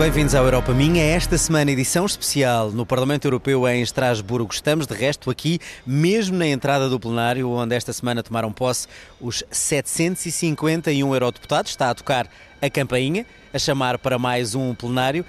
[0.00, 1.04] Bem-vindos à Europa Minha.
[1.04, 4.50] Esta semana, edição especial no Parlamento Europeu em Estrasburgo.
[4.50, 8.88] Estamos, de resto, aqui, mesmo na entrada do plenário, onde esta semana tomaram posse
[9.20, 11.72] os 751 eurodeputados.
[11.72, 12.26] Está a tocar
[12.62, 15.22] a campainha, a chamar para mais um plenário.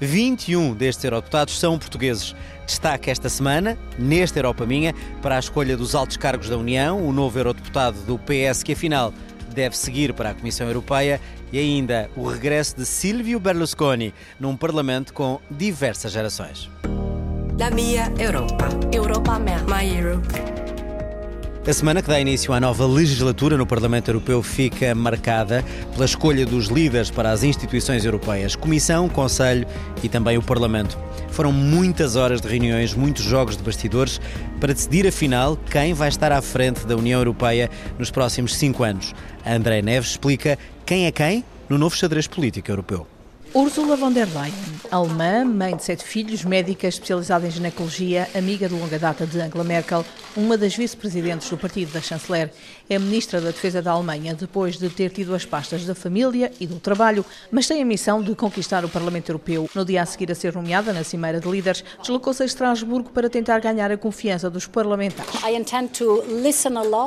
[0.00, 2.34] 21 destes eurodeputados são portugueses.
[2.66, 7.12] Destaque esta semana, nesta Europa Minha, para a escolha dos altos cargos da União, o
[7.12, 9.14] novo eurodeputado do PS, que afinal
[9.58, 11.20] deve seguir para a Comissão Europeia
[11.52, 16.70] e ainda o regresso de Silvio Berlusconi num Parlamento com diversas gerações.
[17.58, 18.68] La mia Europa.
[18.92, 19.58] Europa mea.
[19.64, 20.57] My Europe.
[21.68, 26.46] A semana que dá início à nova legislatura no Parlamento Europeu fica marcada pela escolha
[26.46, 29.66] dos líderes para as instituições europeias, Comissão, Conselho
[30.02, 30.98] e também o Parlamento.
[31.28, 34.18] Foram muitas horas de reuniões, muitos jogos de bastidores
[34.58, 39.14] para decidir afinal quem vai estar à frente da União Europeia nos próximos cinco anos.
[39.44, 43.06] André Neves explica quem é quem no novo xadrez político europeu.
[43.54, 44.52] Ursula von der Leyen,
[44.90, 49.64] alemã, mãe de sete filhos, médica especializada em ginecologia, amiga de longa data de Angela
[49.64, 50.04] Merkel,
[50.36, 52.52] uma das vice-presidentes do partido da chanceler,
[52.90, 56.66] é ministra da Defesa da Alemanha depois de ter tido as pastas da família e
[56.66, 59.68] do trabalho, mas tem a missão de conquistar o Parlamento Europeu.
[59.74, 63.30] No dia a seguir a ser nomeada na Cimeira de Líderes, deslocou-se a Estrasburgo para
[63.30, 65.32] tentar ganhar a confiança dos parlamentares.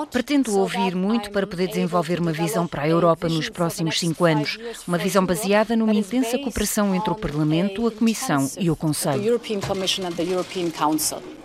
[0.09, 4.58] Pretendo ouvir muito para poder desenvolver uma visão para a Europa nos próximos cinco anos,
[4.88, 9.21] uma visão baseada numa intensa essa cooperação entre o Parlamento, a Comissão e o Conselho.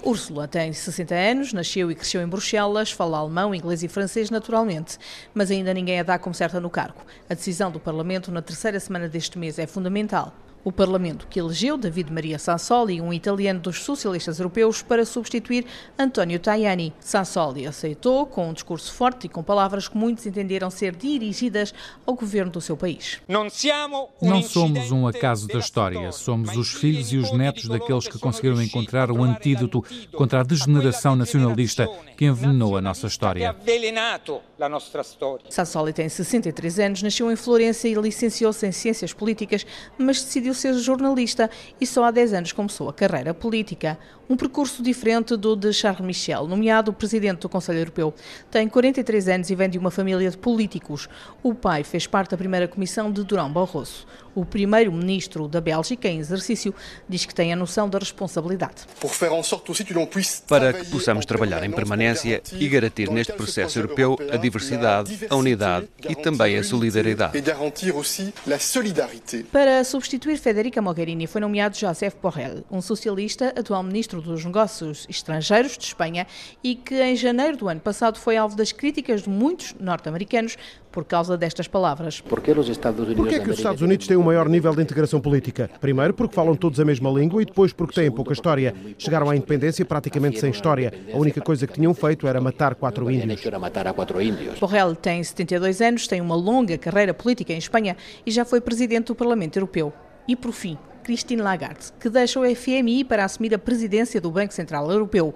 [0.05, 4.97] Úrsula tem 60 anos, nasceu e cresceu em Bruxelas, fala alemão, inglês e francês naturalmente,
[5.35, 7.01] mas ainda ninguém a dá como certa no cargo.
[7.29, 10.33] A decisão do Parlamento na terceira semana deste mês é fundamental.
[10.67, 15.65] O Parlamento que elegeu David Maria Sassoli, um italiano dos socialistas europeus, para substituir
[15.97, 16.93] António Tajani.
[16.99, 21.73] Sassoli aceitou com um discurso forte e com palavras que muitos entenderam ser dirigidas
[22.05, 23.21] ao governo do seu país.
[23.29, 23.49] Não
[24.43, 29.13] somos um acaso da história, somos os filhos e os netos daqueles que conseguiram encontrar
[29.13, 29.85] o antídoto
[30.17, 33.55] contra a degeneração nacionalista que envenenou a nossa história.
[35.49, 39.65] Sassoli tem 63 anos, nasceu em Florença e licenciou-se em Ciências Políticas,
[39.97, 41.49] mas decidiu ser jornalista
[41.81, 43.99] e só há 10 anos começou a carreira política.
[44.29, 48.13] Um percurso diferente do de Charles Michel, nomeado presidente do Conselho Europeu.
[48.51, 51.09] Tem 43 anos e vem de uma família de políticos.
[51.43, 54.05] O pai fez parte da primeira comissão de Durão Barroso.
[54.37, 56.75] O primeiro-ministro da Bélgica, em exercício,
[57.09, 58.83] diz que tem a noção da responsabilidade.
[60.47, 65.89] Para que possamos trabalhar em permanência e garantir neste processo europeu a diversidade, a unidade
[66.07, 67.43] e também a solidariedade.
[69.51, 75.79] Para substituir Federica Mogherini foi nomeado Josep Borrell, um socialista, atual ministro dos Negócios Estrangeiros
[75.79, 76.27] de Espanha
[76.63, 80.59] e que em janeiro do ano passado foi alvo das críticas de muitos norte-americanos
[80.97, 82.23] por causa destas palavras.
[82.23, 85.69] Por que é que os Estados Unidos têm um maior nível de integração política?
[85.79, 88.75] Primeiro, porque falam todos a mesma língua e depois porque têm pouca história.
[88.97, 90.95] Chegaram à independência praticamente sem história.
[91.13, 93.43] A única coisa que tinham feito era matar quatro índios.
[94.59, 99.09] Borrell tem 72 anos, tem uma longa carreira política em Espanha e já foi presidente
[99.09, 99.93] do Parlamento Europeu.
[100.27, 104.55] E por fim, Christine Lagarde, que deixa o FMI para assumir a presidência do Banco
[104.55, 105.35] Central Europeu.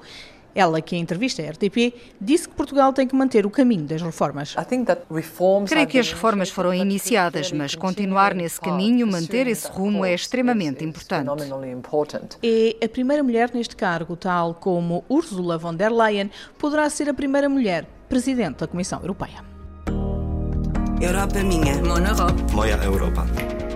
[0.55, 4.03] Ela, que em entrevista à RTP, disse que Portugal tem que manter o caminho das
[4.03, 4.55] reformas.
[5.67, 10.85] Creio que as reformas foram iniciadas, mas continuar nesse caminho, manter esse rumo é extremamente
[10.85, 11.29] importante.
[12.43, 17.15] É a primeira mulher neste cargo, tal como Ursula von der Leyen poderá ser a
[17.15, 19.45] primeira mulher presidente da Comissão Europeia.
[21.01, 21.83] Europa minha.
[21.83, 22.53] Mon Europe.
[22.53, 23.70] Moja Europa.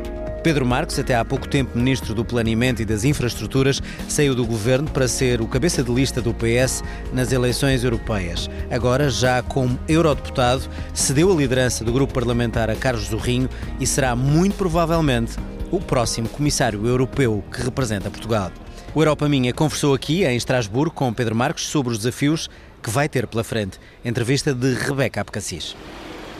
[0.44, 4.90] Pedro Marques, até há pouco tempo ministro do Planeamento e das Infraestruturas, saiu do governo
[4.90, 6.84] para ser o cabeça de lista do PS
[7.14, 8.50] nas eleições europeias.
[8.70, 13.48] Agora, já como eurodeputado, cedeu a liderança do grupo parlamentar a Carlos Zorrinho
[13.80, 15.32] e será muito provavelmente
[15.70, 18.52] o próximo comissário europeu que representa Portugal.
[18.94, 22.50] O Europa Minha conversou aqui em Estrasburgo com Pedro Marques sobre os desafios
[22.82, 23.80] que vai ter pela frente.
[24.04, 25.74] Entrevista de Rebeca Abcacis.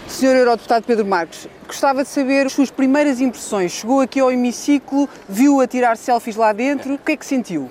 [0.09, 3.73] Senhor Eurodeputado Pedro Marques, gostava de saber as suas primeiras impressões.
[3.73, 7.69] Chegou aqui ao hemiciclo, viu a tirar selfies lá dentro, o que é que sentiu?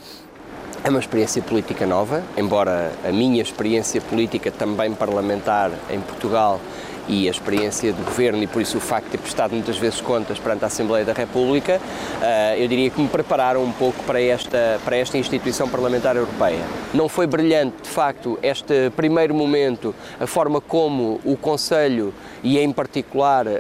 [0.84, 6.60] É uma experiência política nova, embora a minha experiência política também parlamentar em Portugal
[7.08, 10.00] e a experiência do governo e por isso o facto de ter prestado muitas vezes
[10.02, 14.22] contas perante a Assembleia da República, uh, eu diria que me prepararam um pouco para
[14.22, 16.64] esta, para esta instituição parlamentar europeia.
[16.94, 22.14] Não foi brilhante, de facto, este primeiro momento, a forma como o Conselho
[22.44, 23.60] e, em particular, uh,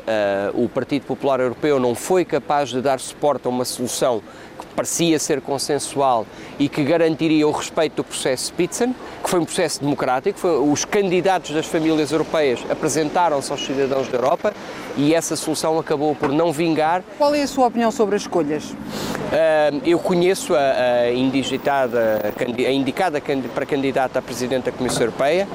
[0.54, 4.22] o Partido Popular Europeu não foi capaz de dar suporte a uma solução
[4.54, 6.26] que parecia ser consensual
[6.60, 10.40] e que garantiria o respeito do processo Spitzen, que foi um processo democrático.
[10.40, 14.54] Foi, os candidatos das famílias europeias apresentaram-se aos cidadãos da Europa
[14.96, 17.04] e essa solução acabou por não vingar.
[17.18, 18.64] Qual é a sua opinião sobre as escolhas?
[18.64, 22.34] Uh, eu conheço a, a, indigitada,
[22.68, 23.22] a indicada
[23.54, 25.48] para candidata a Presidente da Comissão Europeia.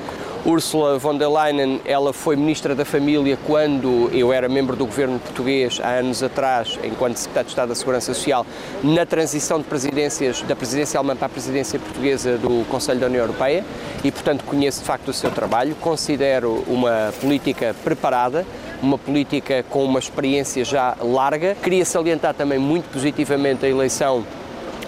[0.49, 5.19] Ursula von der Leyen, ela foi Ministra da Família quando eu era membro do governo
[5.19, 8.47] português há anos atrás, enquanto Secretário de Estado da Segurança Social,
[8.83, 13.21] na transição de presidências da presidência alemã para a presidência portuguesa do Conselho da União
[13.21, 13.62] Europeia
[14.03, 15.77] e, portanto, conheço de facto o seu trabalho.
[15.83, 18.47] Considero uma política preparada,
[18.83, 21.56] uma política com uma experiência já larga.
[21.56, 24.25] Queria salientar também muito positivamente a eleição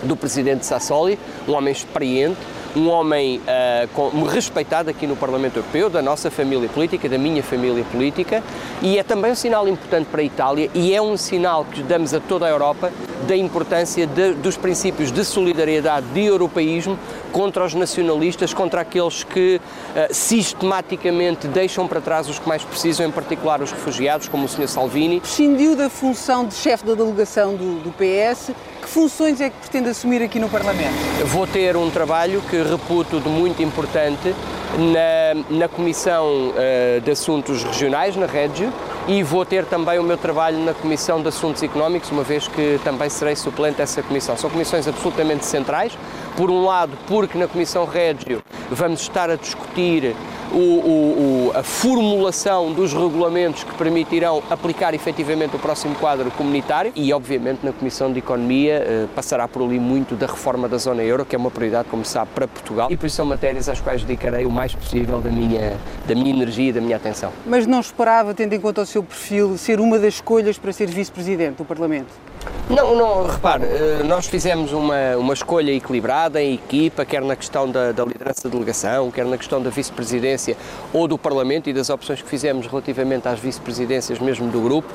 [0.02, 2.38] do presidente Sassoli, um homem experiente,
[2.76, 7.42] um homem uh, com, respeitado aqui no Parlamento Europeu, da nossa família política, da minha
[7.42, 8.42] família política,
[8.80, 12.14] e é também um sinal importante para a Itália e é um sinal que damos
[12.14, 12.92] a toda a Europa
[13.26, 16.98] da importância de, dos princípios de solidariedade, de europeísmo,
[17.32, 23.06] contra os nacionalistas, contra aqueles que uh, sistematicamente deixam para trás os que mais precisam,
[23.06, 24.68] em particular os refugiados, como o Sr.
[24.68, 25.20] Salvini.
[25.20, 28.52] Prescindiu da função de chefe da delegação do, do PS.
[28.82, 30.94] Que funções é que pretende assumir aqui no Parlamento?
[31.26, 34.34] Vou ter um trabalho que reputo de muito importante
[34.78, 38.72] na, na Comissão uh, de Assuntos Regionais, na Régio,
[39.08, 42.78] e vou ter também o meu trabalho na Comissão de Assuntos Económicos, uma vez que
[42.84, 44.36] também serei suplente dessa comissão.
[44.36, 45.96] São comissões absolutamente centrais,
[46.36, 50.14] por um lado, porque na Comissão Régio vamos estar a discutir
[50.52, 57.12] o, o, a formulação dos regulamentos que permitirão aplicar efetivamente o próximo quadro comunitário e,
[57.12, 61.24] obviamente, na Comissão de Economia eh, passará por ali muito da reforma da zona euro,
[61.24, 64.02] que é uma prioridade, como sabe, para Portugal e por isso são matérias às quais
[64.02, 65.76] dedicarei o mais possível da minha,
[66.06, 67.32] da minha energia e da minha atenção.
[67.46, 70.88] Mas não esperava, tendo em conta o seu perfil, ser uma das escolhas para ser
[70.88, 72.29] vice-presidente do Parlamento?
[72.70, 77.68] Não, não, repare, eh, nós fizemos uma, uma escolha equilibrada em equipa, quer na questão
[77.68, 80.56] da, da liderança da delegação, quer na questão da vice-presidência
[80.92, 84.88] ou do Parlamento e das opções que fizemos relativamente às vice-presidências mesmo do grupo.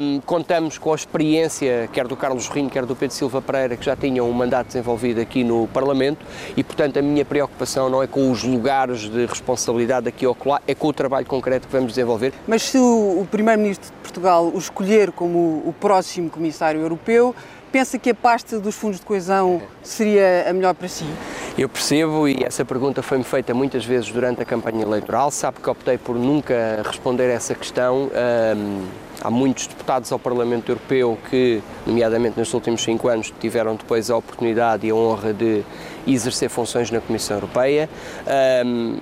[0.00, 3.84] Um, contamos com a experiência, quer do Carlos Rinho, quer do Pedro Silva Pereira, que
[3.84, 6.24] já tinham um mandato desenvolvido aqui no Parlamento
[6.56, 10.58] e, portanto, a minha preocupação não é com os lugares de responsabilidade aqui ou lá,
[10.66, 12.32] é com o trabalho concreto que vamos desenvolver.
[12.46, 17.34] Mas se o, o Primeiro-Ministro de Portugal o escolher como o próximo Comissário Comunitário Europeu,
[17.72, 21.04] pensa que a pasta dos fundos de coesão seria a melhor para si?
[21.56, 25.30] Eu percebo e essa pergunta foi-me feita muitas vezes durante a campanha eleitoral.
[25.30, 28.10] Sabe que optei por nunca responder essa questão.
[28.56, 28.86] Um,
[29.20, 34.16] há muitos deputados ao Parlamento Europeu que, nomeadamente nestes últimos cinco anos, tiveram depois a
[34.16, 35.64] oportunidade e a honra de
[36.06, 37.90] exercer funções na Comissão Europeia.
[38.64, 38.98] Um,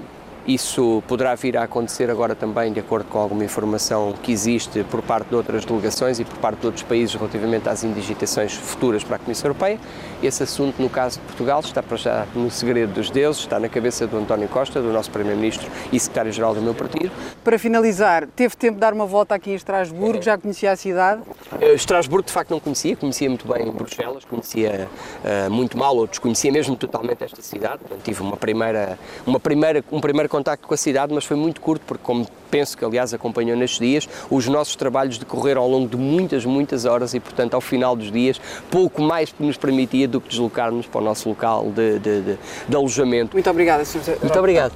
[0.46, 5.02] isso poderá vir a acontecer agora também, de acordo com alguma informação que existe por
[5.02, 9.16] parte de outras delegações e por parte de outros países relativamente às indigitações futuras para
[9.16, 9.78] a Comissão Europeia.
[10.22, 13.68] Esse assunto, no caso de Portugal, está para já no segredo dos deuses, está na
[13.68, 17.10] cabeça do António Costa, do nosso Primeiro-Ministro e Secretário-Geral do meu partido.
[17.42, 21.22] Para finalizar, teve tempo de dar uma volta aqui em Estrasburgo, já conhecia a cidade?
[21.60, 24.88] Eh, Estrasburgo, de facto, não conhecia, conhecia muito bem Bruxelas, conhecia
[25.24, 27.80] uh, muito mal ou desconhecia mesmo totalmente esta cidade.
[28.04, 31.82] tive uma primeira, uma primeira, um primeiro contacto com a cidade, mas foi muito curto,
[31.86, 35.96] porque, como penso que, aliás, acompanhou nestes dias, os nossos trabalhos decorreram ao longo de
[35.96, 38.40] muitas, muitas horas e, portanto, ao final dos dias,
[38.70, 42.38] pouco mais nos permitia do que deslocarmos para o nosso local de, de, de,
[42.68, 43.34] de alojamento.
[43.34, 44.18] Muito obrigada, Sr.
[44.20, 44.74] Muito obrigado.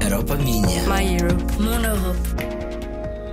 [0.00, 0.82] Europa minha.
[0.84, 1.48] My Europe.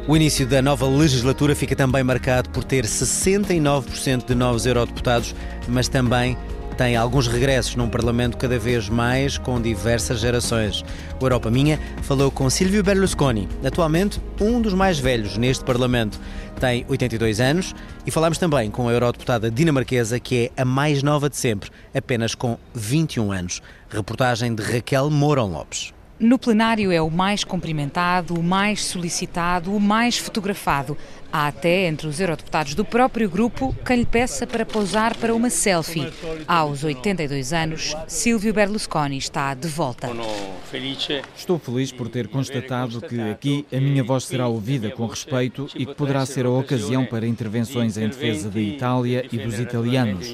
[0.08, 5.34] O início da nova legislatura fica também marcado por ter 69% de novos eurodeputados,
[5.68, 6.38] mas também
[6.78, 10.84] tem alguns regressos num Parlamento cada vez mais com diversas gerações.
[11.20, 16.20] O Europa Minha falou com Silvio Berlusconi, atualmente um dos mais velhos neste Parlamento.
[16.60, 17.74] Tem 82 anos
[18.06, 22.36] e falamos também com a eurodeputada dinamarquesa, que é a mais nova de sempre, apenas
[22.36, 23.62] com 21 anos.
[23.90, 25.95] Reportagem de Raquel Mourão Lopes.
[26.18, 30.98] No plenário é o mais cumprimentado, o mais solicitado, o mais fotografado.
[31.32, 35.50] Há até entre os eurodeputados do próprio grupo quem lhe peça para posar para uma
[35.50, 36.08] selfie.
[36.48, 40.10] Aos 82 anos, Silvio Berlusconi está de volta.
[41.36, 45.86] Estou feliz por ter constatado que aqui a minha voz será ouvida com respeito e
[45.86, 50.34] que poderá ser a ocasião para intervenções em defesa da Itália e dos italianos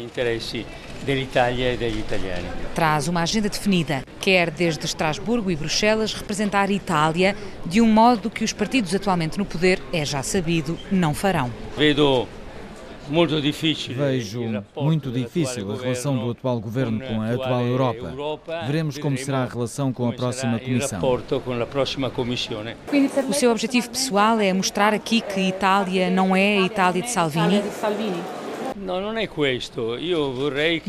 [1.05, 2.47] dell'Italia e degli italiani.
[2.75, 8.29] Traz uma agenda definida, quer desde Estrasburgo e Bruxelas representar a Itália de um modo
[8.29, 11.51] que os partidos atualmente no poder, é já sabido, não farão.
[13.07, 18.13] Vejo muito difícil a relação do atual governo com a atual Europa.
[18.65, 20.59] Veremos como será a relação com a próxima
[22.09, 22.61] Comissão.
[23.27, 27.61] O seu objetivo pessoal é mostrar aqui que Itália não é a Itália de Salvini?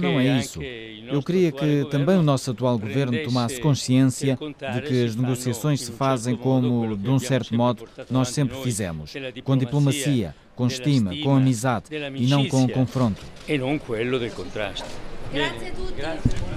[0.00, 0.60] Não é isso.
[0.62, 5.92] Eu queria que também o nosso atual governo tomasse consciência de que as negociações se
[5.92, 9.12] fazem como, de um certo modo, nós sempre fizemos,
[9.44, 13.20] com diplomacia, com estima, com amizade e não com confronto.
[13.48, 14.84] E não quello del contrasto.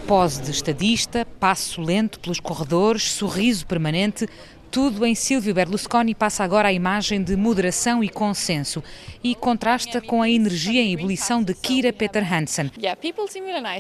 [0.06, 4.28] Pose de estadista, passo lento pelos corredores, sorriso permanente,
[4.72, 8.84] tudo em Silvio Berlusconi passa agora a imagem de moderação e consenso
[9.24, 12.72] e contrasta com a energia em ebulição de Kira Peter Hansen.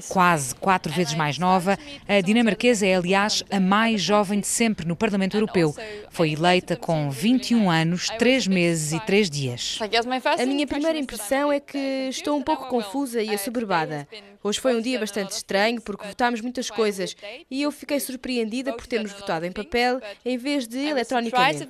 [0.09, 1.77] Quase quatro vezes mais nova,
[2.07, 5.75] a dinamarquesa é, aliás, a mais jovem de sempre no Parlamento Europeu.
[6.09, 9.79] Foi eleita com 21 anos, 3 meses e 3 dias.
[10.39, 14.07] A minha primeira impressão é que estou um pouco confusa e assoberbada.
[14.43, 17.15] Hoje foi um dia bastante estranho porque votámos muitas coisas
[17.49, 21.67] e eu fiquei surpreendida por termos votado em papel em vez de eletronicamente.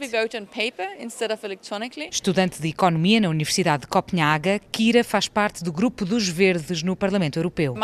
[2.12, 6.96] Estudante de Economia na Universidade de Copenhaga, Kira faz parte do grupo dos Verdes no
[6.96, 7.76] Parlamento Europeu.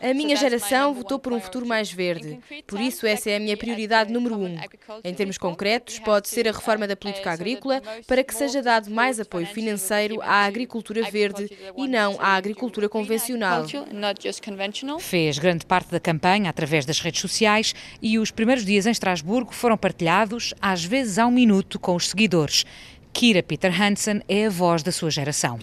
[0.00, 3.56] A minha geração votou por um futuro mais verde, por isso essa é a minha
[3.56, 4.58] prioridade número um.
[5.02, 9.18] Em termos concretos, pode ser a reforma da política agrícola para que seja dado mais
[9.20, 13.66] apoio financeiro à agricultura verde e não à agricultura convencional.
[14.98, 19.52] Fez grande parte da campanha através das redes sociais e os primeiros dias em Estrasburgo
[19.52, 22.64] foram partilhados, às vezes ao minuto, com os seguidores.
[23.14, 25.60] Kira Peter Hansen é a voz da sua geração.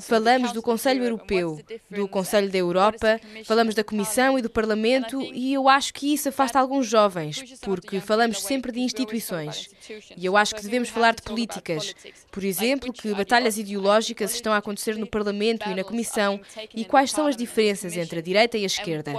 [0.00, 1.60] Falamos do Conselho Europeu,
[1.90, 6.28] do Conselho da Europa, falamos da Comissão e do Parlamento e eu acho que isso
[6.28, 9.68] afasta alguns jovens, porque falamos sempre de instituições.
[10.16, 11.94] E eu acho que devemos falar de políticas.
[12.34, 16.40] Por exemplo, que batalhas ideológicas estão a acontecer no Parlamento e na Comissão
[16.74, 19.12] e quais são as diferenças entre a direita e a esquerda,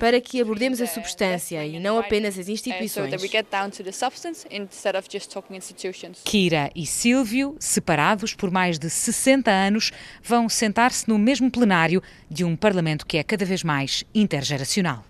[0.00, 3.12] para que abordemos a substância e não apenas as instituições.
[6.24, 12.42] Kira e Silvio, separados por mais de 60 anos, vão sentar-se no mesmo plenário de
[12.42, 15.04] um Parlamento que é cada vez mais intergeracional.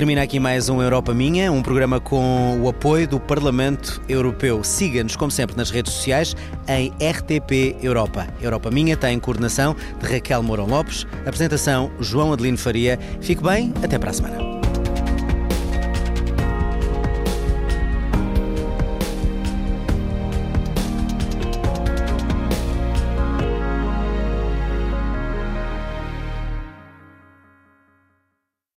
[0.00, 4.64] Termina aqui mais um Europa Minha, um programa com o apoio do Parlamento Europeu.
[4.64, 6.34] Siga-nos, como sempre, nas redes sociais
[6.66, 8.26] em RTP Europa.
[8.40, 12.98] Europa Minha tem coordenação de Raquel Mourão Lopes, apresentação João Adelino Faria.
[13.20, 14.59] Fique bem, até para a semana.